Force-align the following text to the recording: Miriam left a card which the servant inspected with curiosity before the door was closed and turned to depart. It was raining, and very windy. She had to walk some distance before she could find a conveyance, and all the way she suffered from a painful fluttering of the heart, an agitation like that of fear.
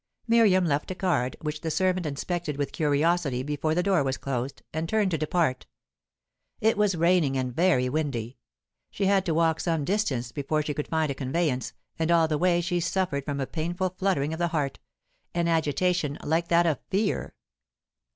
Miriam 0.27 0.65
left 0.65 0.89
a 0.89 0.95
card 0.95 1.37
which 1.41 1.61
the 1.61 1.69
servant 1.69 2.07
inspected 2.07 2.57
with 2.57 2.71
curiosity 2.71 3.43
before 3.43 3.75
the 3.75 3.83
door 3.83 4.01
was 4.03 4.17
closed 4.17 4.63
and 4.73 4.89
turned 4.89 5.11
to 5.11 5.17
depart. 5.19 5.67
It 6.59 6.75
was 6.75 6.95
raining, 6.97 7.37
and 7.37 7.55
very 7.55 7.87
windy. 7.87 8.39
She 8.89 9.05
had 9.05 9.27
to 9.27 9.33
walk 9.35 9.59
some 9.59 9.85
distance 9.85 10.31
before 10.31 10.63
she 10.63 10.73
could 10.73 10.87
find 10.87 11.11
a 11.11 11.13
conveyance, 11.13 11.73
and 11.99 12.09
all 12.09 12.27
the 12.27 12.39
way 12.39 12.61
she 12.61 12.79
suffered 12.79 13.25
from 13.25 13.39
a 13.39 13.45
painful 13.45 13.91
fluttering 13.91 14.33
of 14.33 14.39
the 14.39 14.47
heart, 14.47 14.79
an 15.35 15.47
agitation 15.47 16.17
like 16.23 16.47
that 16.47 16.65
of 16.65 16.79
fear. 16.89 17.35